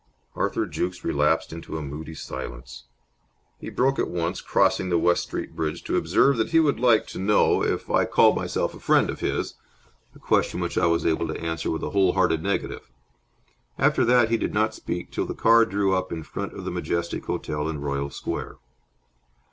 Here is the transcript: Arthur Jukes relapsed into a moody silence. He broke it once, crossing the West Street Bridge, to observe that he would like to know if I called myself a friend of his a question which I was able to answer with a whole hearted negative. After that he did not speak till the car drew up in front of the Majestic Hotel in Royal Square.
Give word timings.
Arthur 0.35 0.65
Jukes 0.65 1.03
relapsed 1.03 1.53
into 1.53 1.77
a 1.77 1.81
moody 1.83 2.15
silence. 2.15 2.85
He 3.59 3.69
broke 3.69 3.99
it 3.99 4.07
once, 4.09 4.41
crossing 4.41 4.89
the 4.89 4.97
West 4.97 5.21
Street 5.21 5.55
Bridge, 5.55 5.83
to 5.83 5.95
observe 5.95 6.37
that 6.37 6.49
he 6.49 6.59
would 6.59 6.79
like 6.79 7.05
to 7.09 7.19
know 7.19 7.63
if 7.63 7.87
I 7.87 8.05
called 8.05 8.35
myself 8.35 8.73
a 8.73 8.79
friend 8.79 9.11
of 9.11 9.19
his 9.19 9.53
a 10.15 10.17
question 10.17 10.59
which 10.59 10.75
I 10.75 10.87
was 10.87 11.05
able 11.05 11.27
to 11.27 11.39
answer 11.39 11.69
with 11.69 11.83
a 11.83 11.91
whole 11.91 12.13
hearted 12.13 12.41
negative. 12.41 12.89
After 13.77 14.03
that 14.05 14.31
he 14.31 14.37
did 14.37 14.55
not 14.55 14.73
speak 14.73 15.11
till 15.11 15.27
the 15.27 15.35
car 15.35 15.65
drew 15.65 15.93
up 15.93 16.11
in 16.11 16.23
front 16.23 16.53
of 16.53 16.65
the 16.65 16.71
Majestic 16.71 17.25
Hotel 17.25 17.69
in 17.69 17.79
Royal 17.79 18.09
Square. 18.09 18.55